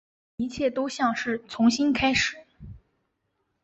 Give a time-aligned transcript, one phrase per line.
[0.37, 2.43] 一切都像是重新开始